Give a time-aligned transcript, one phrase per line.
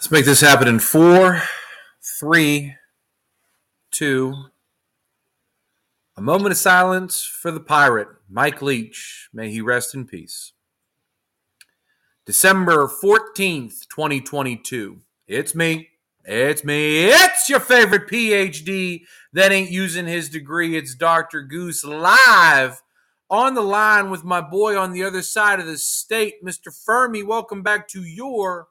[0.00, 1.42] Let's make this happen in four,
[2.18, 2.74] three,
[3.90, 4.32] two.
[6.16, 9.28] A moment of silence for the pirate, Mike Leach.
[9.34, 10.54] May he rest in peace.
[12.24, 15.02] December 14th, 2022.
[15.28, 15.90] It's me.
[16.24, 17.04] It's me.
[17.04, 19.02] It's your favorite PhD
[19.34, 20.78] that ain't using his degree.
[20.78, 21.42] It's Dr.
[21.42, 22.80] Goose live
[23.28, 26.68] on the line with my boy on the other side of the state, Mr.
[26.68, 27.22] Fuhrmy.
[27.22, 28.68] Welcome back to your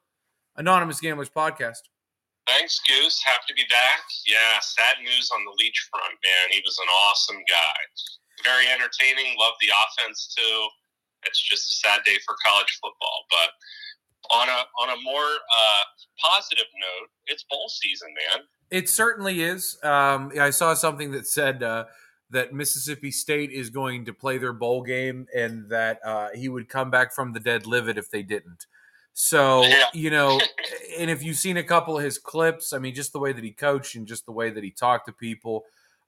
[0.60, 1.88] Anonymous Gamblers podcast.
[2.46, 3.21] Thanks, Goose.
[3.25, 4.04] Happy to be back.
[4.28, 6.52] Yeah, sad news on the Leach front, man.
[6.52, 7.79] He was an awesome guy.
[8.43, 9.36] Very entertaining.
[9.39, 10.68] Love the offense too.
[11.25, 13.25] It's just a sad day for college football.
[13.30, 13.50] But
[14.32, 15.83] on a on a more uh,
[16.24, 18.44] positive note, it's bowl season, man.
[18.71, 19.78] It certainly is.
[19.83, 21.86] Um, I saw something that said uh,
[22.32, 26.68] that Mississippi State is going to play their bowl game, and that uh, he would
[26.68, 28.66] come back from the dead livid if they didn't.
[29.13, 29.86] So, yeah.
[29.93, 30.39] you know,
[30.97, 33.43] and if you've seen a couple of his clips, I mean, just the way that
[33.43, 35.66] he coached and just the way that he talked to people,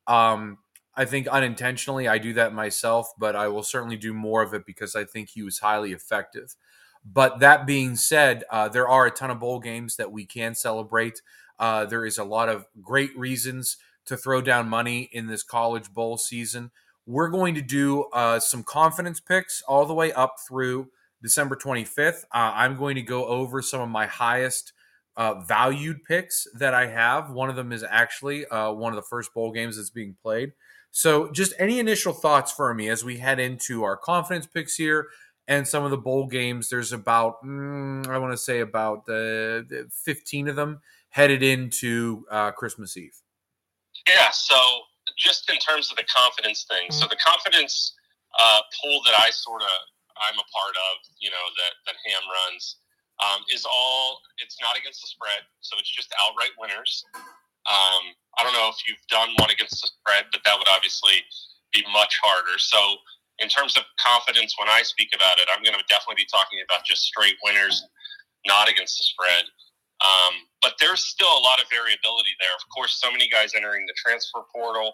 [0.08, 0.58] um,
[0.96, 4.66] I think unintentionally I do that myself, but I will certainly do more of it
[4.66, 6.56] because I think he was highly effective.
[7.04, 10.54] But that being said, uh, there are a ton of bowl games that we can
[10.54, 11.22] celebrate.
[11.58, 15.92] Uh, there is a lot of great reasons to throw down money in this college
[15.94, 16.72] bowl season.
[17.06, 20.90] We're going to do uh, some confidence picks all the way up through
[21.22, 22.24] December 25th.
[22.34, 24.74] Uh, I'm going to go over some of my highest
[25.18, 27.32] uh, valued picks that I have.
[27.32, 30.54] One of them is actually uh, one of the first bowl games that's being played.
[30.92, 35.08] So, just any initial thoughts for me as we head into our confidence picks here
[35.48, 36.70] and some of the bowl games.
[36.70, 39.64] There's about, mm, I want to say, about uh,
[40.04, 43.16] 15 of them headed into uh, Christmas Eve.
[44.08, 44.32] Yeah.
[44.32, 44.56] So,
[45.18, 47.00] just in terms of the confidence thing, mm-hmm.
[47.00, 47.94] so the confidence
[48.38, 49.68] uh, pool that I sort of
[50.28, 52.82] I'm a part of, you know, that, that Ham runs,
[53.22, 55.46] um, is all, it's not against the spread.
[55.62, 57.06] So it's just outright winners.
[57.70, 61.22] Um, I don't know if you've done one against the spread, but that would obviously
[61.74, 62.58] be much harder.
[62.58, 62.98] So
[63.40, 66.62] in terms of confidence, when I speak about it, I'm going to definitely be talking
[66.66, 67.86] about just straight winners,
[68.46, 69.46] not against the spread.
[70.02, 72.54] Um, but there's still a lot of variability there.
[72.58, 74.94] Of course, so many guys entering the transfer portal,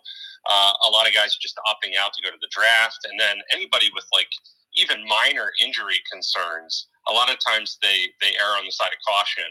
[0.49, 3.19] uh, a lot of guys are just opting out to go to the draft, and
[3.19, 4.29] then anybody with like
[4.75, 8.99] even minor injury concerns, a lot of times they they err on the side of
[9.07, 9.47] caution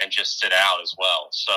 [0.00, 1.28] and just sit out as well.
[1.32, 1.52] So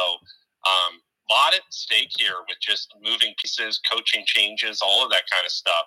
[0.65, 5.23] um, a lot at stake here with just moving pieces, coaching changes, all of that
[5.31, 5.85] kind of stuff.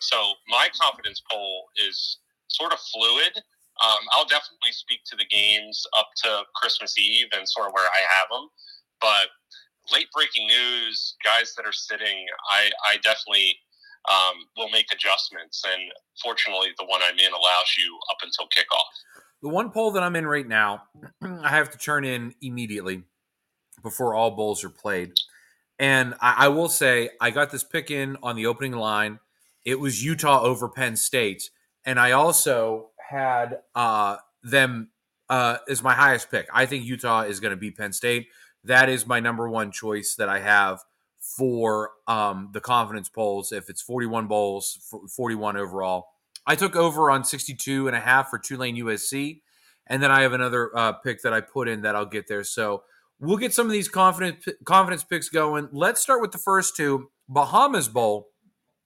[0.00, 3.42] So my confidence poll is sort of fluid.
[3.84, 7.86] Um, I'll definitely speak to the games up to Christmas Eve and sort of where
[7.86, 8.48] I have them,
[9.00, 9.28] but
[9.90, 13.56] late breaking news, guys that are sitting, I, I definitely
[14.10, 15.62] um, will make adjustments.
[15.66, 15.82] And
[16.22, 18.84] fortunately, the one I'm in allows you up until kickoff.
[19.42, 20.84] The one poll that I'm in right now,
[21.22, 23.02] I have to turn in immediately
[23.82, 25.14] before all bowls are played.
[25.78, 29.18] And I, I, will say, I got this pick in on the opening line.
[29.64, 31.50] It was Utah over Penn State.
[31.84, 34.90] And I also had uh, them
[35.28, 36.48] uh, as my highest pick.
[36.52, 38.28] I think Utah is going to beat Penn State.
[38.64, 40.80] That is my number one choice that I have
[41.20, 43.52] for um, the confidence polls.
[43.52, 44.78] If it's 41 bowls
[45.14, 46.06] 41 overall.
[46.46, 49.40] I took over on 62 and a half for tulane usc
[49.86, 52.42] and then i have another uh, pick that i put in that i'll get there.
[52.42, 52.82] So
[53.20, 55.68] we'll get some of these confidence confidence picks going.
[55.70, 58.28] Let's start with the first two bahamas bowl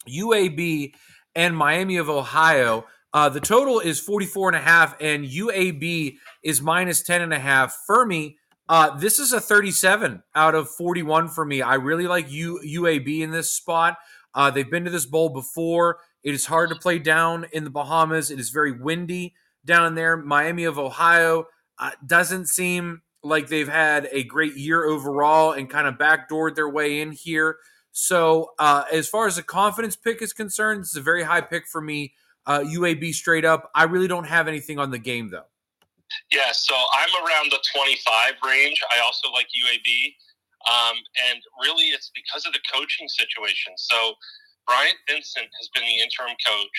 [0.09, 0.92] uab
[1.34, 2.84] and miami of ohio
[3.16, 7.38] uh, the total is 44 and a half and uab is minus 10 and a
[7.38, 8.37] half fuhrmy
[8.69, 11.62] uh, this is a 37 out of 41 for me.
[11.62, 13.97] I really like U- UAB in this spot.
[14.34, 15.99] Uh, they've been to this bowl before.
[16.25, 18.31] It is hard to play down in the Bahamas.
[18.31, 19.34] It is very windy
[19.65, 20.16] down there.
[20.16, 21.44] Miami of Ohio
[21.78, 26.69] uh, doesn't seem like they've had a great year overall and kind of backdoored their
[26.69, 27.59] way in here.
[27.93, 31.66] So, uh, as far as the confidence pick is concerned, it's a very high pick
[31.66, 32.12] for me.
[32.48, 33.70] UAB uh, straight up.
[33.74, 35.48] I really don't have anything on the game though.
[36.32, 38.80] Yeah, so I'm around the 25 range.
[38.94, 40.15] I also like UAB.
[40.66, 40.98] Um,
[41.30, 43.74] and really, it's because of the coaching situation.
[43.76, 44.15] So,
[44.66, 46.78] Bryant Vincent has been the interim coach,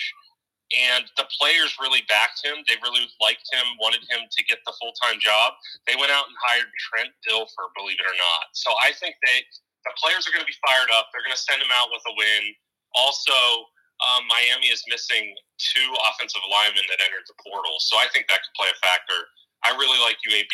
[0.76, 2.60] and the players really backed him.
[2.68, 5.56] They really liked him, wanted him to get the full time job.
[5.88, 8.52] They went out and hired Trent Dilfer, believe it or not.
[8.52, 9.44] So, I think they
[9.88, 11.08] the players are going to be fired up.
[11.16, 12.44] They're going to send him out with a win.
[12.92, 13.72] Also,
[14.04, 18.42] um, Miami is missing two offensive linemen that entered the portal, so I think that
[18.46, 19.20] could play a factor.
[19.66, 20.54] I really like UAB.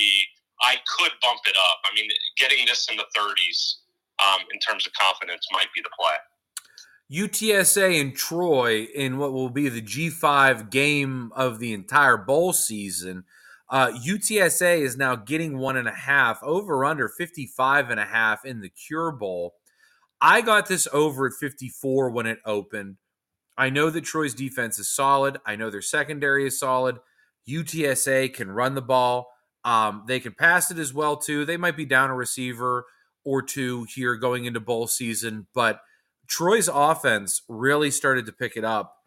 [0.61, 1.79] I could bump it up.
[1.83, 2.07] I mean,
[2.39, 3.83] getting this in the 30s
[4.23, 6.15] um, in terms of confidence might be the play.
[7.11, 13.25] UTSA and Troy in what will be the G5 game of the entire bowl season.
[13.69, 18.45] Uh, UTSA is now getting one and a half over under 55 and a half
[18.45, 19.55] in the Cure Bowl.
[20.21, 22.97] I got this over at 54 when it opened.
[23.57, 25.38] I know that Troy's defense is solid.
[25.45, 27.00] I know their secondary is solid.
[27.47, 29.29] UTSA can run the ball.
[29.63, 31.45] Um, they can pass it as well too.
[31.45, 32.85] They might be down a receiver
[33.23, 35.81] or two here going into bowl season, but
[36.27, 38.97] Troy's offense really started to pick it up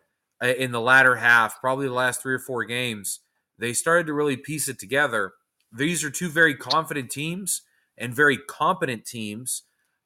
[0.43, 3.21] uh, in the latter half, probably the last three or four games.
[3.59, 5.33] They started to really piece it together.
[5.73, 7.63] These are two very confident teams
[7.99, 9.63] and very competent teams.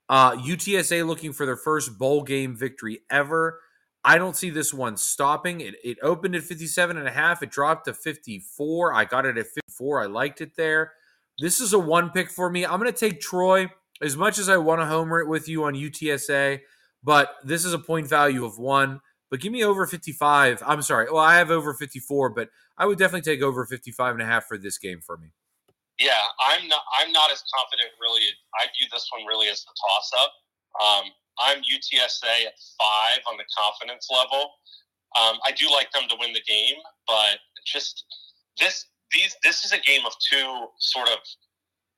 [0.08, 3.60] Uh, UTSA looking for their first bowl game victory ever.
[4.04, 5.60] I don't see this one stopping.
[5.60, 7.42] It, it opened at 57 and a half.
[7.42, 8.94] It dropped to 54.
[8.94, 10.02] I got it at 54.
[10.02, 10.92] I liked it there.
[11.38, 12.64] This is a one pick for me.
[12.64, 13.68] I'm going to take Troy
[14.00, 16.60] as much as I want to homer it with you on UTSA,
[17.04, 19.00] but this is a point value of one.
[19.30, 20.62] But give me over 55.
[20.66, 21.06] I'm sorry.
[21.10, 24.46] Well, I have over 54, but I would definitely take over 55 and a half
[24.46, 25.28] for this game for me.
[26.00, 26.18] Yeah,
[26.48, 26.80] I'm not.
[26.98, 27.90] I'm not as confident.
[28.00, 28.24] Really,
[28.56, 30.32] I view this one really as the toss up.
[30.82, 34.52] Um, I'm UTSA at five on the confidence level.
[35.18, 36.76] Um, I do like them to win the game,
[37.06, 38.04] but just
[38.58, 41.18] this these this is a game of two sort of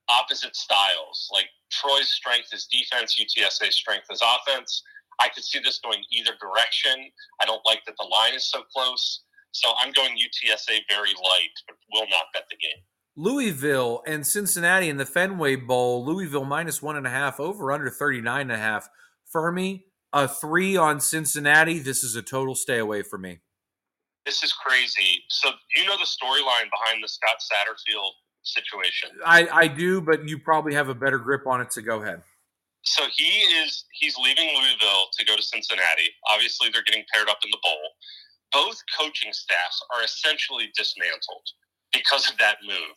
[0.09, 1.29] opposite styles.
[1.33, 4.83] Like Troy's strength is defense, UTSA's strength is offense.
[5.21, 7.11] I could see this going either direction.
[7.41, 9.23] I don't like that the line is so close.
[9.53, 12.83] So I'm going UTSA very light, but will not bet the game.
[13.15, 16.05] Louisville and Cincinnati in the Fenway Bowl.
[16.05, 18.89] Louisville minus one and a half, over under 39 and a half.
[19.33, 21.79] For me, a three on Cincinnati.
[21.79, 23.41] This is a total stay away for me.
[24.27, 25.25] This is crazy.
[25.31, 28.13] So you know the storyline behind the Scott Satterfield
[28.43, 29.11] situation?
[29.25, 32.23] I, I do, but you probably have a better grip on it, so go ahead.
[32.85, 36.11] So he is he's leaving Louisville to go to Cincinnati.
[36.31, 37.83] Obviously, they're getting paired up in the bowl.
[38.53, 41.47] Both coaching staffs are essentially dismantled
[41.93, 42.97] because of that move.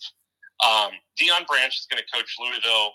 [0.64, 2.92] Um, Deion Branch is going to coach Louisville.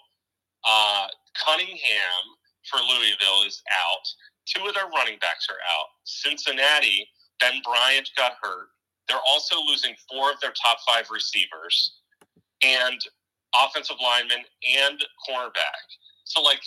[0.68, 1.06] Uh,
[1.46, 2.24] Cunningham
[2.68, 4.06] for Louisville is out.
[4.46, 5.86] Two of their running backs are out.
[6.04, 7.08] Cincinnati,
[7.38, 8.68] Ben Bryant got hurt.
[9.08, 11.98] They're also losing four of their top five receivers
[12.62, 13.00] and
[13.56, 14.44] offensive lineman
[14.78, 15.86] and cornerback.
[16.24, 16.60] So, like,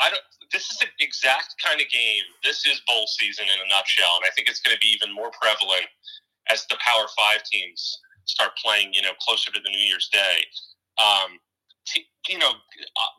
[0.00, 0.22] I don't.
[0.52, 2.22] This is the exact kind of game.
[2.44, 5.14] This is bowl season in a nutshell, and I think it's going to be even
[5.14, 5.88] more prevalent
[6.52, 8.92] as the Power Five teams start playing.
[8.92, 10.36] You know, closer to the New Year's Day.
[11.00, 11.40] Um,
[11.86, 13.14] t- you know, uh,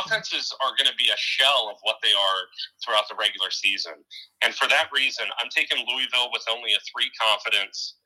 [0.00, 2.40] offenses are going to be a shell of what they are
[2.84, 3.94] throughout the regular season,
[4.42, 7.96] and for that reason, I'm taking Louisville with only a three confidence.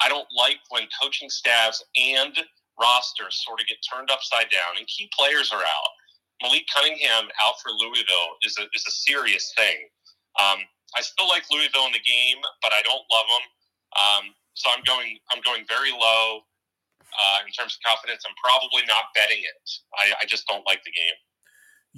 [0.00, 2.34] I don't like when coaching staffs and
[2.80, 5.92] rosters sort of get turned upside down and key players are out.
[6.42, 9.90] Malik Cunningham out for Louisville is a, is a serious thing.
[10.38, 10.62] Um,
[10.94, 13.44] I still like Louisville in the game, but I don't love them.
[13.98, 14.24] Um,
[14.54, 16.42] so I'm going I'm going very low
[17.14, 18.22] uh, in terms of confidence.
[18.26, 19.66] I'm probably not betting it.
[19.98, 21.18] I, I just don't like the game.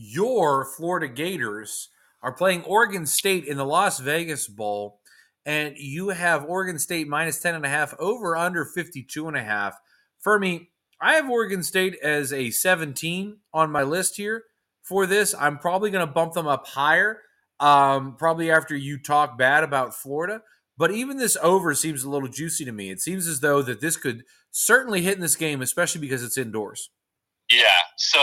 [0.02, 1.90] Your Florida Gators
[2.22, 4.98] are playing Oregon State in the Las Vegas Bowl,
[5.44, 9.42] and you have Oregon State minus 10 and a half over under 52 and a
[9.42, 9.76] half.
[10.18, 10.70] For me,
[11.02, 14.44] I have Oregon State as a 17 on my list here
[14.82, 15.34] for this.
[15.38, 17.20] I'm probably going to bump them up higher,
[17.58, 20.40] um, probably after you talk bad about Florida.
[20.78, 22.88] But even this over seems a little juicy to me.
[22.88, 26.38] It seems as though that this could certainly hit in this game, especially because it's
[26.38, 26.88] indoors.
[27.50, 27.82] Yeah.
[27.98, 28.20] So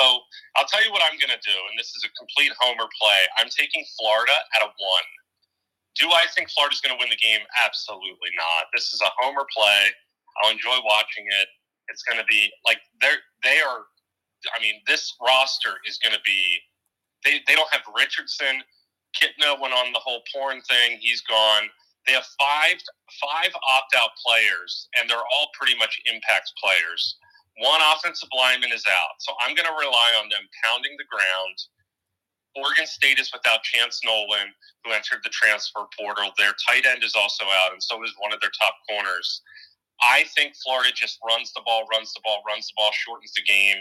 [0.56, 3.22] I'll tell you what I'm going to do, and this is a complete homer play.
[3.38, 5.10] I'm taking Florida at a one.
[6.00, 7.42] Do I think Florida's going to win the game?
[7.66, 8.72] Absolutely not.
[8.74, 9.92] This is a homer play.
[10.42, 11.48] I'll enjoy watching it.
[11.90, 13.88] It's going to be like they're they are.
[14.56, 16.60] I mean, this roster is going to be.
[17.26, 18.62] They they don't have Richardson.
[19.16, 21.00] Kitna went on the whole porn thing.
[21.02, 21.68] He's gone.
[22.06, 22.78] They have five
[23.20, 27.18] five opt out players, and they're all pretty much impact players.
[27.60, 31.58] One offensive lineman is out, so I'm going to rely on them pounding the ground.
[32.56, 34.54] Oregon State is without Chance Nolan,
[34.86, 36.32] who entered the transfer portal.
[36.38, 39.42] Their tight end is also out, and so is one of their top corners.
[40.02, 43.42] I think Florida just runs the ball, runs the ball, runs the ball, shortens the
[43.42, 43.78] game,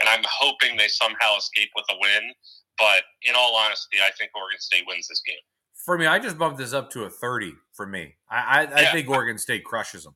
[0.00, 2.30] and I'm hoping they somehow escape with a win.
[2.78, 5.42] But in all honesty, I think Oregon State wins this game.
[5.84, 8.14] For me, I just bumped this up to a 30 for me.
[8.30, 10.14] I, I, I think Oregon State crushes them.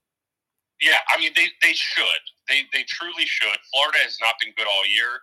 [0.80, 2.22] Yeah, I mean, they, they should.
[2.50, 3.56] They, they truly should.
[3.70, 5.22] Florida has not been good all year.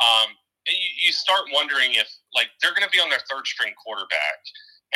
[0.00, 0.32] Um,
[0.64, 4.40] you, you start wondering if, like, they're going to be on their third string quarterback.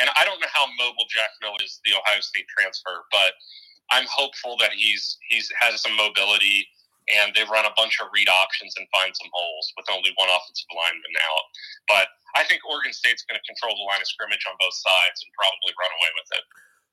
[0.01, 3.37] And I don't know how mobile Jack Miller is, the Ohio State transfer, but–
[3.91, 6.67] I'm hopeful that he's he's has some mobility
[7.09, 10.29] and they run a bunch of read options and find some holes with only one
[10.29, 11.45] offensive lineman out.
[11.89, 12.05] But
[12.37, 15.33] I think Oregon State's going to control the line of scrimmage on both sides and
[15.33, 16.43] probably run away with it.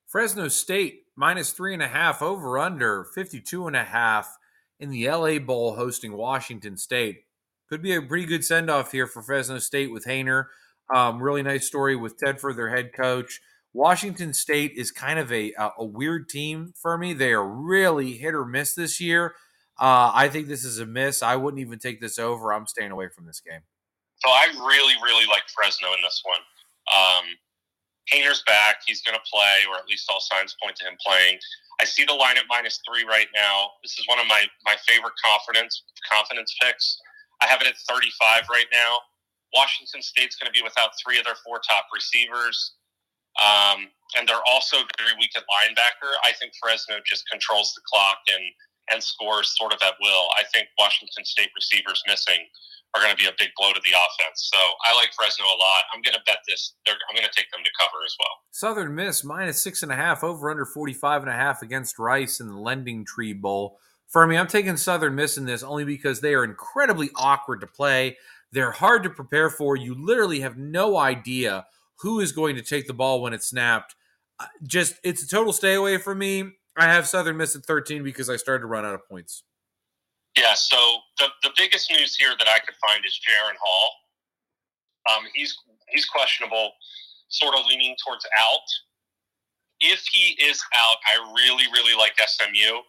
[0.08, 4.38] Fresno State minus three and a half over under 52 and a half
[4.78, 7.24] in the LA Bowl hosting Washington State.
[7.68, 10.46] Could be a pretty good send off here for Fresno State with Haener.
[10.94, 13.40] Um, really nice story with Tedford, their head coach.
[13.72, 17.12] Washington State is kind of a, a weird team for me.
[17.12, 19.34] They are really hit or miss this year.
[19.78, 21.22] Uh, I think this is a miss.
[21.22, 22.52] I wouldn't even take this over.
[22.52, 23.60] I'm staying away from this game.
[24.24, 26.40] So I really, really like Fresno in this one.
[26.96, 27.24] Um,
[28.12, 28.82] Haener's back.
[28.86, 31.38] He's going to play, or at least all signs point to him playing.
[31.80, 33.76] I see the line at minus three right now.
[33.82, 36.98] This is one of my, my favorite confidence confidence picks.
[37.42, 38.98] I have it at 35 right now.
[39.54, 42.76] Washington State's going to be without three of their four top receivers.
[43.36, 46.16] Um, and they're also very weak at linebacker.
[46.24, 48.44] I think Fresno just controls the clock and,
[48.92, 50.32] and scores sort of at will.
[50.38, 52.48] I think Washington State receivers missing
[52.94, 54.50] are going to be a big blow to the offense.
[54.52, 55.84] So I like Fresno a lot.
[55.94, 56.74] I'm going to bet this.
[56.88, 58.30] I'm going to take them to cover as well.
[58.52, 62.40] Southern Miss minus six and a half over under 45 and a half against Rice
[62.40, 63.78] in the Lending Tree Bowl.
[64.08, 67.66] For me, I'm taking Southern Miss in this only because they are incredibly awkward to
[67.66, 68.16] play.
[68.52, 69.76] They're hard to prepare for.
[69.76, 71.66] You literally have no idea
[72.00, 73.94] who is going to take the ball when it's snapped.
[74.38, 76.52] Uh, just it's a total stay away from me.
[76.76, 79.42] I have Southern Miss at 13 because I started to run out of points.
[80.36, 80.76] Yeah, so
[81.18, 83.90] the, the biggest news here that I could find is Jaren Hall.
[85.10, 85.56] Um, he's
[85.88, 86.72] he's questionable,
[87.28, 88.68] sort of leaning towards out.
[89.80, 92.82] If he is out, I really really like SMU,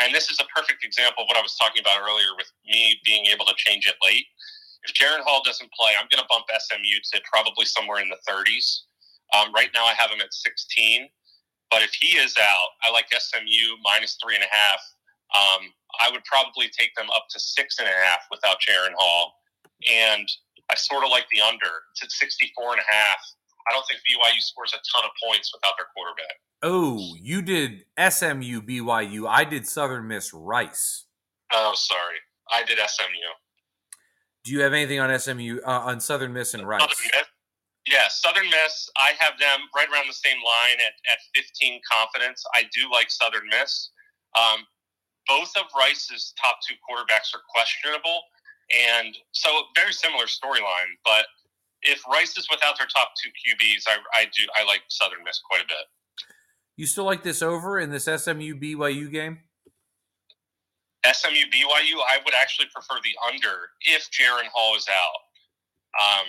[0.00, 3.00] and this is a perfect example of what I was talking about earlier with me
[3.04, 4.26] being able to change it late.
[4.84, 8.18] If Jaren Hall doesn't play, I'm going to bump SMU to probably somewhere in the
[8.28, 8.82] 30s.
[9.30, 11.08] Um, right now, I have him at 16.
[11.70, 14.80] But if he is out, I like SMU minus three and a half.
[15.34, 19.34] Um, I would probably take them up to six and a half without Jaren Hall.
[19.90, 20.28] And
[20.70, 21.84] I sort of like the under.
[21.92, 23.18] It's at 64 and a half.
[23.68, 26.36] I don't think BYU scores a ton of points without their quarterback.
[26.62, 29.28] Oh, you did SMU BYU.
[29.28, 31.06] I did Southern Miss Rice.
[31.52, 32.18] Oh, sorry.
[32.50, 33.28] I did SMU.
[34.44, 36.80] Do you have anything on SMU uh, on Southern Miss and Rice?
[36.80, 37.26] Southern Miss.
[37.86, 38.90] Yeah, Southern Miss.
[38.96, 42.42] I have them right around the same line at, at 15 confidence.
[42.54, 43.90] I do like Southern Miss.
[44.38, 44.64] Um,
[45.28, 48.22] both of Rice's top two quarterbacks are questionable,
[48.70, 50.96] and so very similar storyline.
[51.04, 51.26] But
[51.82, 55.40] if Rice is without their top two QBs, I, I do I like Southern Miss
[55.48, 55.86] quite a bit.
[56.76, 59.38] You still like this over in this SMU BYU game?
[61.04, 65.22] SMU BYU, I would actually prefer the under if Jaren Hall is out.
[66.00, 66.26] Um,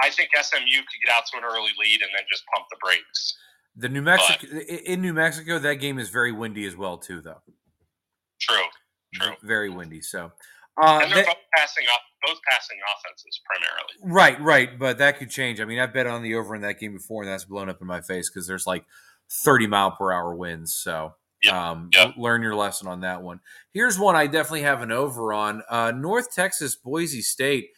[0.00, 2.76] I think SMU could get out to an early lead and then just pump the
[2.82, 3.36] brakes.
[3.74, 7.20] The New Mexico but, in New Mexico, that game is very windy as well, too.
[7.20, 7.40] Though.
[8.40, 8.64] True.
[9.14, 9.34] True.
[9.42, 10.00] Very windy.
[10.00, 10.32] So.
[10.78, 14.14] Uh, and they're that, both passing off, both passing offenses primarily.
[14.14, 15.58] Right, right, but that could change.
[15.58, 17.80] I mean, I've bet on the over in that game before, and that's blown up
[17.80, 18.84] in my face because there's like
[19.30, 20.74] 30 mile per hour winds.
[20.74, 21.54] So Yep.
[21.54, 22.14] Um, yep.
[22.16, 23.40] Learn your lesson on that one.
[23.72, 25.62] Here's one I definitely have an over on.
[25.68, 27.70] Uh, North Texas, Boise State.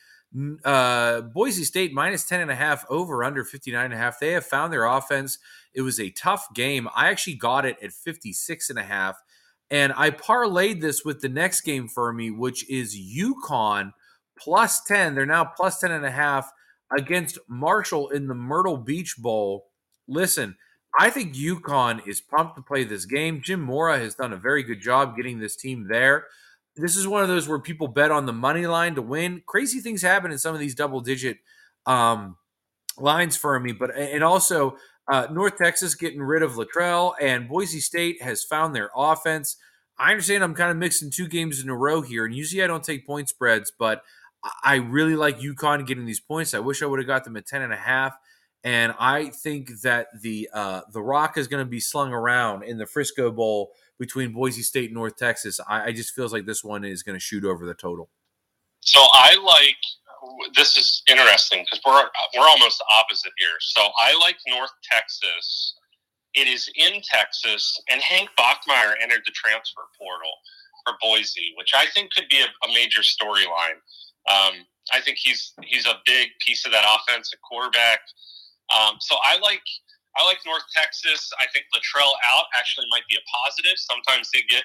[0.65, 4.21] Uh, Boise State minus 10 and a half over under 59 and a half.
[4.21, 5.38] They have found their offense.
[5.75, 6.88] It was a tough game.
[6.95, 9.21] I actually got it at 56 and a half.
[9.71, 13.93] And I parlayed this with the next game for me, which is UConn
[14.39, 15.15] plus 10.
[15.15, 16.51] They're now plus 10 and a half
[16.97, 19.67] against Marshall in the Myrtle Beach Bowl.
[20.07, 20.57] Listen,
[20.99, 23.43] I think UConn is pumped to play this game.
[23.43, 26.27] Jim Mora has done a very good job getting this team there.
[26.77, 29.43] This is one of those where people bet on the money line to win.
[29.47, 31.39] Crazy things happen in some of these double digit
[31.87, 32.37] um,
[32.97, 34.77] lines for me, but and also
[35.09, 39.57] uh, North Texas getting rid of Littrell and Boise State has found their offense.
[39.99, 42.67] I understand I'm kind of mixing two games in a row here, and usually I
[42.67, 44.03] don't take point spreads, but
[44.62, 46.55] I really like UConn getting these points.
[46.55, 48.15] I wish I would have got them at 10 and a half
[48.65, 52.79] and I think that the uh, the rock is going to be slung around in
[52.79, 55.61] the Frisco Bowl between Boise State and North Texas.
[55.69, 58.11] I, I just feels like this one is going to shoot over the total.
[58.81, 59.77] So I like
[60.55, 63.57] this is interesting because we're we're almost opposite here.
[63.61, 65.75] So I like North Texas.
[66.35, 70.33] It is in Texas, and Hank Bachmeier entered the transfer portal
[70.85, 73.81] for Boise, which I think could be a, a major storyline.
[74.31, 78.01] Um, I think he's he's a big piece of that offense, a quarterback.
[78.75, 79.65] Um, so I like
[80.17, 81.31] I like North Texas.
[81.41, 83.77] I think Littrell out actually might be a positive.
[83.77, 84.65] Sometimes they get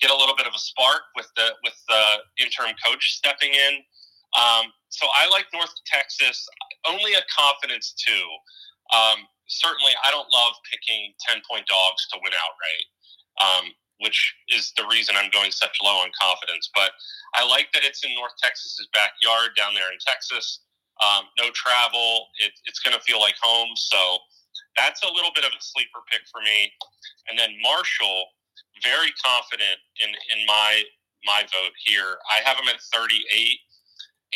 [0.00, 2.02] get a little bit of a spark with the with the
[2.42, 3.82] interim coach stepping in.
[4.34, 6.46] Um, so I like North Texas.
[6.86, 8.26] Only a confidence too.
[8.92, 12.86] Um, certainly, I don't love picking ten point dogs to win outright,
[13.40, 13.64] um,
[14.00, 14.18] which
[14.50, 16.70] is the reason I'm going such low on confidence.
[16.74, 16.92] But
[17.34, 20.60] I like that it's in North Texas's backyard down there in Texas.
[21.02, 22.30] Um, no travel.
[22.38, 23.74] It, it's going to feel like home.
[23.74, 24.18] So
[24.76, 26.70] that's a little bit of a sleeper pick for me.
[27.28, 28.30] And then Marshall,
[28.82, 30.82] very confident in, in my
[31.24, 32.20] my vote here.
[32.28, 33.24] I have them at 38,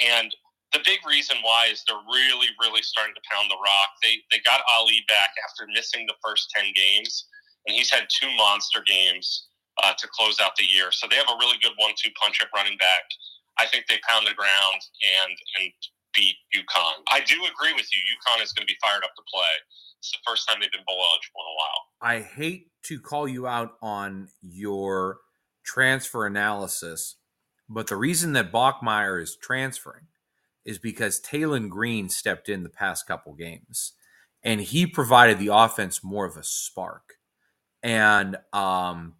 [0.05, 0.35] and
[0.73, 3.91] the big reason why is they're really, really starting to pound the rock.
[4.03, 7.27] They they got Ali back after missing the first 10 games,
[7.67, 9.49] and he's had two monster games
[9.83, 10.93] uh, to close out the year.
[10.93, 13.05] So they have a really good one-two punch at running back.
[13.59, 14.81] I think they pound the ground
[15.25, 15.73] and and
[16.15, 17.05] beat UConn.
[17.11, 18.01] I do agree with you.
[18.17, 19.55] UConn is going to be fired up to play.
[19.99, 21.81] It's the first time they've been bowl eligible in a while.
[22.01, 25.19] I hate to call you out on your
[25.65, 27.17] transfer analysis,
[27.69, 30.07] but the reason that Bachmeier is transferring
[30.65, 33.93] is because Taylen Green stepped in the past couple games
[34.43, 37.15] and he provided the offense more of a spark.
[37.83, 39.15] And um,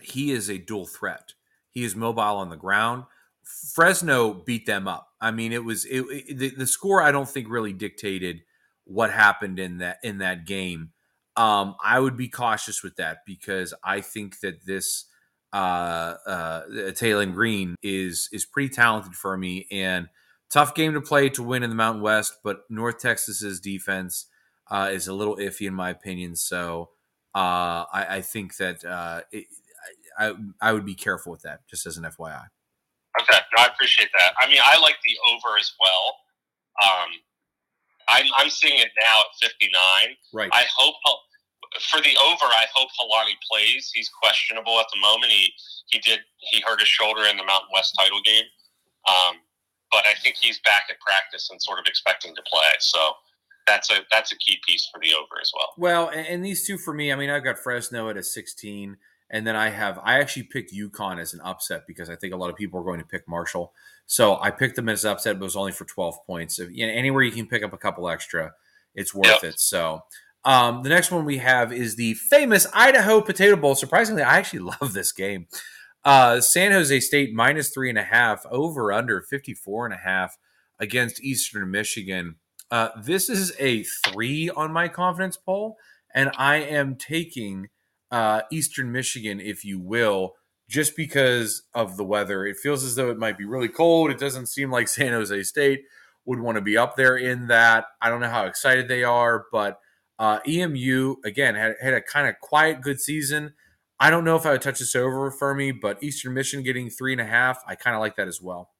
[0.00, 1.34] he is a dual threat.
[1.70, 3.04] He is mobile on the ground.
[3.42, 5.08] Fresno beat them up.
[5.20, 7.02] I mean, it was it, it, the, the score.
[7.02, 8.42] I don't think really dictated
[8.84, 10.90] what happened in that in that game.
[11.36, 15.06] Um, I would be cautious with that because I think that this
[15.52, 16.62] uh, uh,
[16.92, 20.08] Taylen Green is is pretty talented for me and
[20.50, 22.38] tough game to play to win in the Mountain West.
[22.44, 24.26] But North Texas's defense
[24.70, 26.36] uh, is a little iffy in my opinion.
[26.36, 26.90] So
[27.34, 29.46] uh, I, I, think that uh, it,
[30.18, 32.46] I I would be careful with that, just as an FYI.
[33.20, 34.32] Okay, no, I appreciate that.
[34.40, 36.14] I mean, I like the over as well.
[36.84, 37.08] Um,
[38.08, 39.72] I'm, I'm seeing it now at 59.
[40.32, 40.50] Right.
[40.52, 40.94] I hope
[41.80, 42.44] for the over.
[42.44, 43.90] I hope Holani plays.
[43.94, 45.32] He's questionable at the moment.
[45.32, 45.52] He
[45.86, 48.44] he did he hurt his shoulder in the Mountain West title game,
[49.08, 49.36] um,
[49.90, 52.72] but I think he's back at practice and sort of expecting to play.
[52.80, 52.98] So
[53.66, 55.72] that's a that's a key piece for the over as well.
[55.76, 57.12] Well, and, and these two for me.
[57.12, 58.96] I mean, I've got Fresno at a 16.
[59.30, 62.36] And then I have I actually picked UConn as an upset because I think a
[62.36, 63.72] lot of people are going to pick Marshall.
[64.06, 66.58] So I picked them as upset, but it was only for 12 points.
[66.58, 68.54] If, you know, anywhere you can pick up a couple extra,
[68.94, 69.44] it's worth yep.
[69.44, 69.60] it.
[69.60, 70.02] So
[70.44, 73.74] um, the next one we have is the famous Idaho Potato Bowl.
[73.74, 75.46] Surprisingly, I actually love this game.
[76.04, 80.38] Uh, San Jose State minus three and a half, over under 54 and a half
[80.78, 82.36] against Eastern Michigan.
[82.70, 85.76] Uh, this is a three on my confidence poll,
[86.14, 87.68] and I am taking
[88.10, 90.34] uh, Eastern Michigan, if you will,
[90.68, 92.46] just because of the weather.
[92.46, 94.10] It feels as though it might be really cold.
[94.10, 95.82] It doesn't seem like San Jose State
[96.24, 97.86] would want to be up there in that.
[98.00, 99.80] I don't know how excited they are, but
[100.18, 103.54] uh, EMU again had, had a kind of quiet, good season.
[104.00, 106.88] I don't know if I would touch this over for me, but Eastern Michigan getting
[106.88, 108.70] three and a half, I kind of like that as well.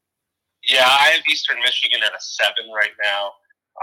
[0.66, 3.33] Yeah, I have Eastern Michigan at a seven right now.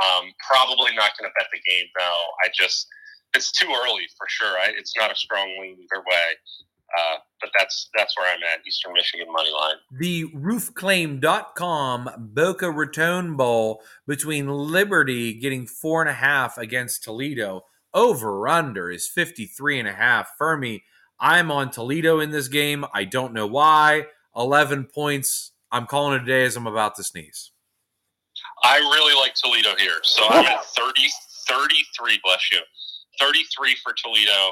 [0.03, 2.23] Um, probably not going to bet the game though.
[2.43, 2.87] I just
[3.33, 4.57] it's too early for sure.
[4.59, 6.27] I, it's not a strong lean either way.
[6.97, 9.75] Uh, but that's that's where I'm at, Eastern Michigan money line.
[9.91, 17.65] The roofclaim.com Boca Raton Bowl between Liberty getting four and a half against Toledo.
[17.93, 20.29] Over under is 53 and a half.
[20.39, 20.83] Fuhrmy,
[21.19, 22.85] I'm on Toledo in this game.
[22.93, 24.07] I don't know why.
[24.35, 25.51] 11 points.
[25.71, 27.51] I'm calling it a day as I'm about to sneeze.
[28.63, 29.99] I really like Toledo here.
[30.03, 30.93] So I'm at 30,
[31.47, 32.59] 33, bless you.
[33.19, 34.51] 33 for Toledo.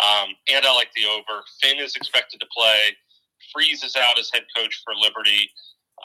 [0.00, 1.42] Um, and I like the over.
[1.60, 2.96] Finn is expected to play.
[3.52, 5.50] Freeze is out as head coach for Liberty.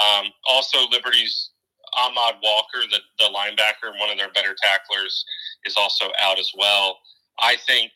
[0.01, 1.51] Um, also, Liberty's
[1.97, 5.23] Ahmad Walker, the, the linebacker, and one of their better tacklers,
[5.65, 6.97] is also out as well.
[7.41, 7.91] I think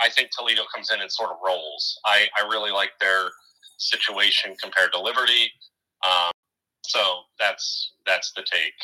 [0.00, 1.98] I think Toledo comes in and sort of rolls.
[2.04, 3.30] I, I really like their
[3.78, 5.50] situation compared to Liberty.
[6.06, 6.32] Um,
[6.84, 8.74] so that's that's the take.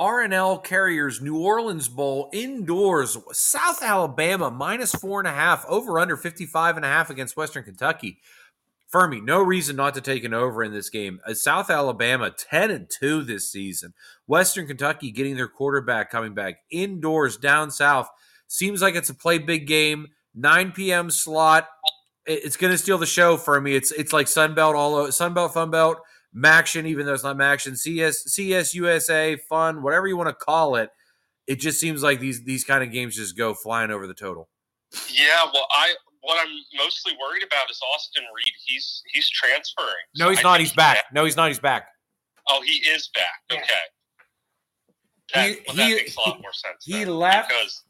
[0.00, 6.16] RNL Carriers New Orleans Bowl indoors, South Alabama minus four and a half, over under
[6.16, 8.18] 55 and a half against Western Kentucky.
[8.90, 11.20] Fuhrmy, no reason not to take an over in this game.
[11.26, 13.92] Uh, South Alabama 10 and 2 this season.
[14.26, 18.08] Western Kentucky getting their quarterback coming back indoors down south.
[18.48, 20.08] Seems like it's a play big game.
[20.34, 21.10] 9 p.m.
[21.10, 21.68] slot.
[22.24, 23.74] It's going to steal the show for me.
[23.74, 25.96] It's it's like Sunbelt all over, Sunbelt Funbelt
[26.36, 30.76] MACtion, even though it's not MACtion, CS, CS USA, fun, whatever you want to call
[30.76, 30.90] it.
[31.46, 34.48] It just seems like these these kind of games just go flying over the total.
[35.10, 38.52] Yeah, well, I what I'm mostly worried about is Austin Reed.
[38.66, 39.88] He's he's transferring.
[40.16, 40.60] No, he's so not.
[40.60, 40.98] He's back.
[41.12, 41.48] No, he's not.
[41.48, 41.88] He's back.
[42.48, 43.58] Oh, he is back.
[43.58, 43.64] Okay.
[45.34, 46.84] That, he, well, that he, makes a lot more sense.
[46.84, 47.84] He left, because,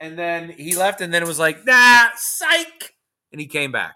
[0.00, 2.94] and then he left, and then it was like, nah, psych,
[3.32, 3.94] and he came back.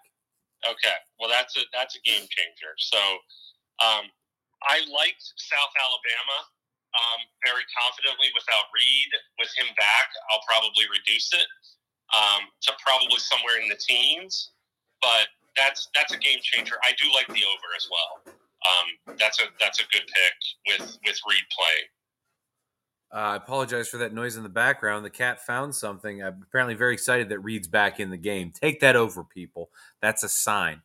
[0.68, 2.74] Okay, well, that's a that's a game changer.
[2.79, 2.98] So
[3.81, 4.09] um,
[4.64, 6.38] I liked South Alabama
[6.93, 9.11] um, very confidently without Reed.
[9.40, 11.49] With him back, I'll probably reduce it
[12.12, 14.53] um, to probably somewhere in the teens.
[15.01, 16.77] But that's that's a game changer.
[16.85, 18.12] I do like the over as well.
[18.61, 20.37] Um, that's a that's a good pick
[20.69, 21.88] with with Reed playing.
[23.12, 25.05] Uh, I apologize for that noise in the background.
[25.05, 26.23] The cat found something.
[26.23, 28.53] I'm apparently very excited that Reed's back in the game.
[28.53, 29.70] Take that over, people.
[30.01, 30.83] That's a sign.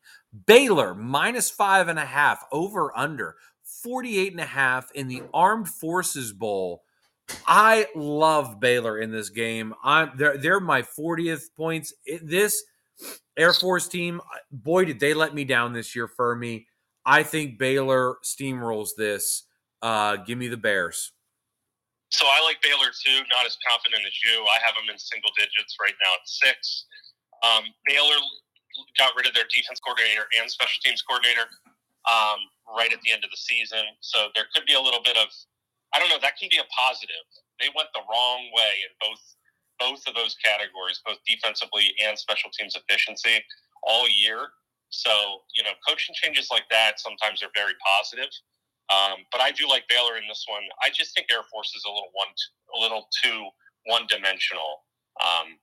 [0.47, 3.35] Baylor minus five and a half over under
[3.83, 6.83] 48 and a half in the Armed Forces Bowl.
[7.47, 9.73] I love Baylor in this game.
[9.83, 11.93] I'm they're they're my 40th points.
[12.05, 12.63] It, this
[13.37, 16.67] Air Force team, boy, did they let me down this year for me.
[17.05, 19.43] I think Baylor steamrolls this.
[19.81, 21.11] Uh, give me the Bears.
[22.15, 23.27] So I like Baylor too.
[23.27, 24.47] Not as confident as you.
[24.47, 26.87] I have them in single digits right now at six.
[27.43, 28.15] Um, Baylor
[28.95, 31.43] got rid of their defense coordinator and special teams coordinator
[32.07, 32.39] um,
[32.71, 33.83] right at the end of the season.
[33.99, 35.27] So there could be a little bit of,
[35.91, 37.27] I don't know, that can be a positive.
[37.59, 39.19] They went the wrong way in both
[39.75, 43.43] both of those categories, both defensively and special teams efficiency,
[43.83, 44.55] all year.
[44.87, 48.31] So you know, coaching changes like that sometimes are very positive.
[48.93, 50.61] Um, but I do like Baylor in this one.
[50.83, 52.31] I just think Air Force is a little one,
[52.75, 53.49] a little too
[53.85, 54.85] one dimensional.
[55.21, 55.57] Um,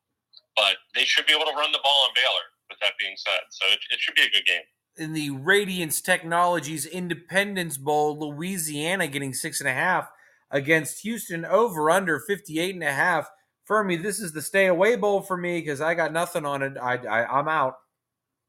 [0.57, 2.47] but they should be able to run the ball on Baylor.
[2.71, 4.63] With that being said, so it, it should be a good game.
[4.97, 10.09] In the Radiance Technologies Independence Bowl, Louisiana getting six and a half
[10.51, 13.29] against Houston over under 58 and a half.
[13.69, 16.79] Fuhrmy, this is the stay away bowl for me because I got nothing on it.
[16.81, 17.75] I, I I'm out.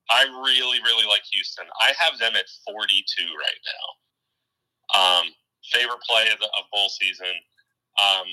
[0.09, 1.65] I really, really like Houston.
[1.81, 4.02] I have them at 42 right now.
[4.93, 5.25] Um,
[5.71, 7.33] favorite play of, the, of bowl season.
[8.01, 8.27] Um,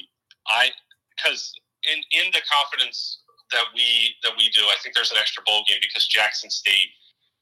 [0.49, 0.71] I
[1.17, 1.53] because
[1.85, 3.21] in in the confidence
[3.53, 4.63] that we that we do.
[4.63, 6.91] I think there's an extra bowl game because Jackson State,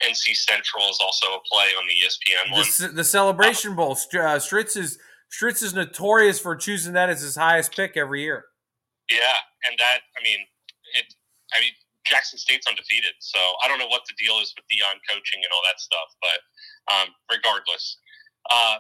[0.02, 2.66] NC Central is also a play on the ESPN one.
[2.78, 3.92] The, the Celebration Bowl.
[3.92, 4.98] Uh, Stritz is
[5.31, 8.44] Stritz is notorious for choosing that as his highest pick every year.
[9.11, 10.40] Yeah, and that I mean
[10.94, 11.07] it.
[11.54, 11.72] I mean
[12.07, 15.52] Jackson State's undefeated, so I don't know what the deal is with Deion coaching and
[15.52, 16.40] all that stuff, but
[16.94, 17.98] um, regardless.
[18.50, 18.78] Uh,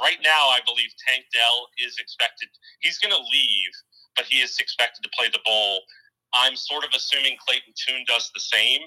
[0.00, 2.48] right now, I believe Tank Dell is expected.
[2.80, 3.72] He's going to leave,
[4.16, 5.82] but he is expected to play the bowl
[6.34, 8.82] I'm sort of assuming Clayton Tune does the same.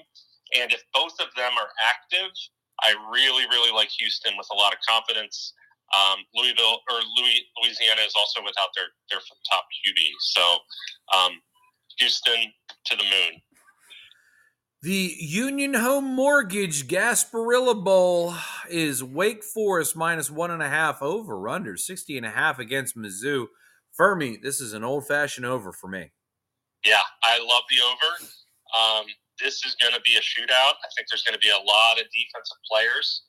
[0.60, 2.30] And if both of them are active,
[2.84, 5.52] I really, really like Houston with a lot of confidence.
[5.96, 10.00] Um, Louisville or Louis, Louisiana is also without their their top QB.
[10.20, 10.44] So
[11.16, 11.40] um,
[11.98, 12.52] Houston
[12.86, 13.40] to the moon.
[14.80, 18.32] The Union Home Mortgage Gasparilla Bowl
[18.70, 22.96] is Wake Forest minus one and a half over under 60 and a half against
[22.96, 23.48] Mizzou.
[23.98, 26.12] Fuhrmy, this is an old fashioned over for me.
[26.86, 28.30] Yeah, I love the over.
[28.78, 29.06] Um,
[29.42, 30.78] this is going to be a shootout.
[30.78, 33.22] I think there's going to be a lot of defensive players.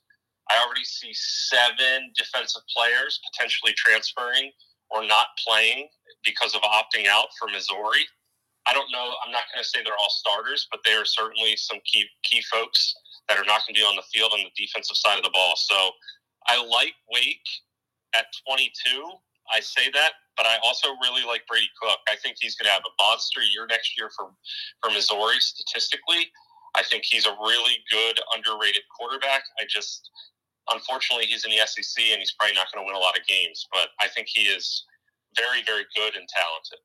[0.51, 4.51] I already see seven defensive players potentially transferring
[4.91, 5.87] or not playing
[6.23, 8.05] because of opting out for Missouri.
[8.67, 9.13] I don't know.
[9.25, 12.41] I'm not going to say they're all starters, but there are certainly some key key
[12.51, 12.93] folks
[13.27, 15.31] that are not going to be on the field on the defensive side of the
[15.33, 15.53] ball.
[15.55, 15.91] So
[16.47, 17.47] I like Wake
[18.17, 18.71] at 22.
[19.53, 21.99] I say that but I also really like Brady Cook.
[22.07, 24.31] I think he's going to have a monster year next year for
[24.79, 26.31] for Missouri statistically.
[26.79, 29.43] I think he's a really good underrated quarterback.
[29.59, 30.09] I just
[30.71, 33.27] unfortunately he's in the SEC and he's probably not going to win a lot of
[33.27, 34.87] games, but I think he is
[35.35, 36.79] very very good and talented.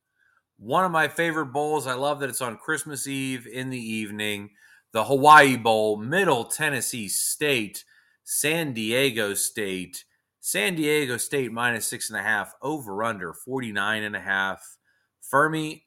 [0.58, 1.86] One of my favorite bowls.
[1.86, 4.50] I love that it's on Christmas Eve in the evening.
[4.92, 7.84] The Hawaii Bowl, Middle Tennessee State,
[8.22, 10.04] San Diego State
[10.46, 14.76] San Diego State minus six and a half, over under 49 and a half.
[15.32, 15.84] Fuhrmy,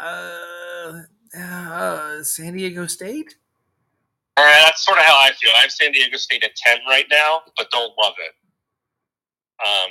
[0.00, 1.02] uh,
[1.38, 3.34] uh, San Diego State?
[4.38, 5.52] Uh, that's sort of how I feel.
[5.54, 8.34] I have San Diego State at 10 right now, but don't love it.
[9.68, 9.90] Um,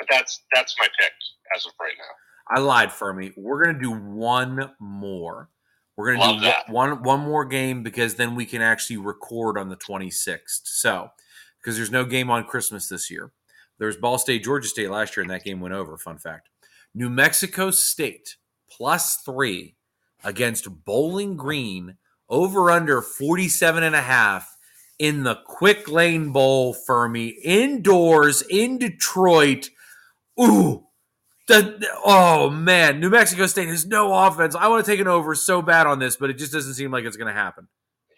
[0.00, 1.12] but that's that's my pick
[1.54, 2.27] as of right now.
[2.50, 3.32] I lied, Fuhrmy.
[3.36, 5.48] We're gonna do one more.
[5.96, 6.68] We're gonna Love do that.
[6.70, 10.60] one one more game because then we can actually record on the 26th.
[10.64, 11.10] So
[11.60, 13.32] because there's no game on Christmas this year.
[13.78, 15.96] There's Ball State, Georgia State last year, and that game went over.
[15.96, 16.48] Fun fact.
[16.94, 18.36] New Mexico State
[18.70, 19.76] plus three
[20.24, 21.96] against Bowling Green
[22.28, 24.56] over under 47 and a half
[24.98, 29.70] in the Quick Lane Bowl, Fuhrmy, indoors in Detroit.
[30.40, 30.87] Ooh,
[31.48, 34.54] the, oh man, New Mexico State has no offense.
[34.54, 36.90] I want to take it over so bad on this, but it just doesn't seem
[36.92, 37.68] like it's going to happen.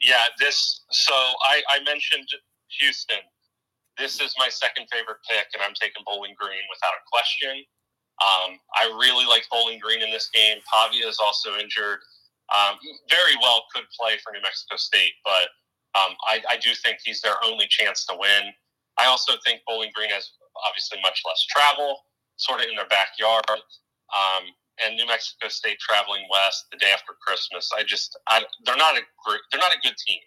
[0.01, 0.83] Yeah, this.
[0.91, 2.29] So I, I mentioned
[2.81, 3.19] Houston
[4.01, 7.61] this is my second favorite pick, and I'm taking Bowling Green without a question.
[8.25, 10.59] Um, I really like Bowling Green in this game.
[10.65, 12.01] Pavia is also injured.
[12.49, 12.81] Um,
[13.13, 15.53] very well could play for New Mexico State, but
[15.95, 18.51] um, I, I, do think he's their only chance to win.
[18.99, 20.35] I also think Bowling Green has
[20.67, 21.99] obviously much less travel,
[22.41, 23.45] sort of in their backyard,
[24.11, 24.51] um,
[24.85, 27.69] and New Mexico State traveling west the day after Christmas.
[27.77, 29.41] I just I, they're not a group.
[29.53, 30.21] they're not a good team.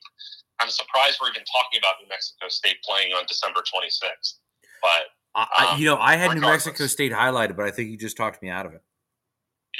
[0.61, 4.37] I'm surprised we're even talking about New Mexico State playing on December 26th.
[4.81, 8.15] But um, you know, I had New Mexico State highlighted, but I think you just
[8.15, 8.81] talked me out of it.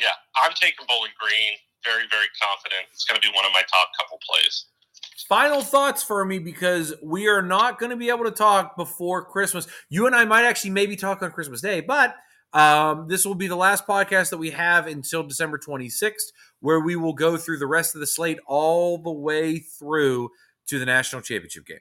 [0.02, 1.54] Yeah, I'm taking Bowling Green.
[1.86, 2.90] Very, very confident.
[2.92, 4.66] It's going to be one of my top couple plays.
[5.28, 9.24] Final thoughts for me because we are not going to be able to talk before
[9.26, 9.68] Christmas.
[9.90, 12.16] You and I might actually maybe talk on Christmas Day, but
[12.54, 16.96] um, this will be the last podcast that we have until December 26th, where we
[16.96, 20.30] will go through the rest of the slate all the way through
[20.68, 21.80] to the national championship game.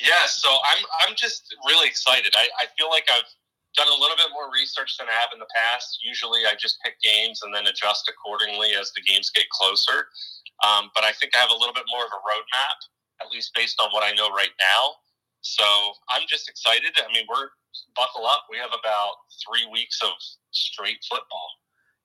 [0.00, 2.34] Yeah, so I'm I'm just really excited.
[2.36, 3.24] I, I feel like I've
[3.76, 6.00] done a little bit more research than I have in the past.
[6.02, 10.08] Usually, I just pick games and then adjust accordingly as the games get closer.
[10.64, 12.78] Um, but I think I have a little bit more of a roadmap,
[13.20, 14.96] at least based on what I know right now.
[15.40, 15.64] So
[16.10, 16.96] I'm just excited.
[16.96, 17.48] I mean, we're
[17.94, 18.44] buckle up.
[18.50, 19.14] We have about
[19.46, 20.10] three weeks of
[20.50, 21.48] straight football.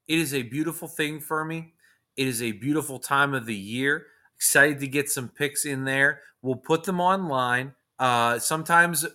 [0.08, 1.74] It is a beautiful thing for me.
[2.18, 4.08] It is a beautiful time of the year.
[4.36, 6.22] Excited to get some picks in there.
[6.42, 7.74] We'll put them online.
[8.02, 9.06] Uh, sometimes,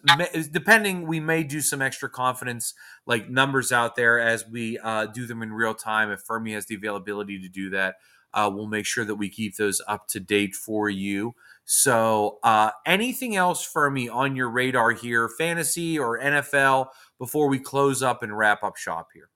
[0.53, 2.73] depending, we may do some extra confidence,
[3.05, 6.13] like numbers out there as we uh, do them in real time.
[6.13, 7.97] If Fuhrmy has the availability to do that,
[8.33, 11.35] uh, we'll make sure that we keep those up to date for you.
[11.65, 16.87] So, uh, anything else for me on your radar here, fantasy or NFL,
[17.19, 19.31] before we close up and wrap up shop here?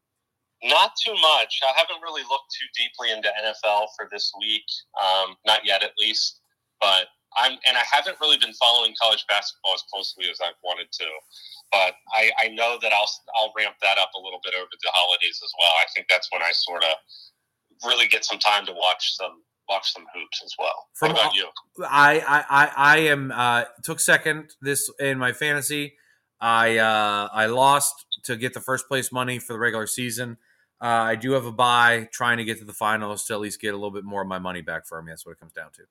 [0.62, 1.60] Not too much.
[1.64, 4.62] I haven't really looked too deeply into NFL for this week,
[5.02, 6.38] um, not yet at least.
[6.80, 10.90] But I'm, and I haven't really been following college basketball as closely as I've wanted
[10.90, 11.08] to.
[11.70, 14.90] But I, I know that I'll I'll ramp that up a little bit over the
[14.92, 15.74] holidays as well.
[15.78, 16.94] I think that's when I sort of
[17.86, 20.88] really get some time to watch some watch some hoops as well.
[20.94, 21.46] From, what about you?
[21.84, 25.94] I I I am uh, took second this in my fantasy.
[26.40, 30.38] I uh, I lost to get the first place money for the regular season.
[30.82, 33.60] Uh, I do have a bye trying to get to the finals to at least
[33.60, 35.12] get a little bit more of my money back for me.
[35.12, 35.82] That's what it comes down to.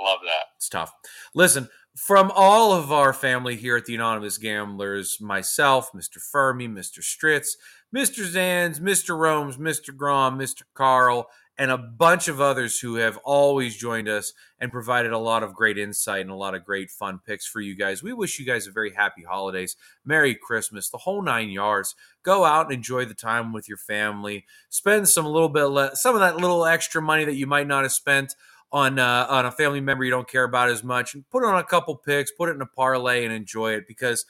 [0.00, 0.49] Love that.
[0.70, 0.92] Tough.
[1.34, 6.18] Listen, from all of our family here at the Anonymous Gamblers, myself, Mr.
[6.18, 7.00] Fuhrmy, Mr.
[7.00, 7.56] Stritz,
[7.94, 8.24] Mr.
[8.24, 9.18] Zans, Mr.
[9.18, 9.94] Romes, Mr.
[9.94, 10.62] Grom, Mr.
[10.72, 11.28] Carl,
[11.58, 15.52] and a bunch of others who have always joined us and provided a lot of
[15.52, 18.02] great insight and a lot of great fun picks for you guys.
[18.02, 21.94] We wish you guys a very happy holidays, Merry Christmas, the whole nine yards.
[22.22, 24.46] Go out and enjoy the time with your family.
[24.70, 27.92] Spend some little bit, some of that little extra money that you might not have
[27.92, 28.36] spent
[28.72, 31.58] on uh, on a family member you don't care about as much, and put on
[31.58, 34.24] a couple picks, put it in a parlay, and enjoy it because.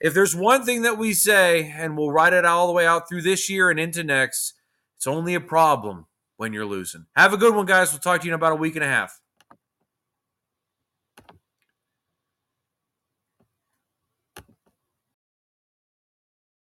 [0.00, 3.08] If there's one thing that we say, and we'll ride it all the way out
[3.08, 4.54] through this year and into next,
[4.96, 7.06] it's only a problem when you're losing.
[7.16, 7.90] Have a good one, guys.
[7.92, 9.20] We'll talk to you in about a week and a half.